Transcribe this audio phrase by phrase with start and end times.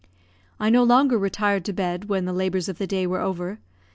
[0.59, 3.59] I no longer retired to bed when the labours of the day were over.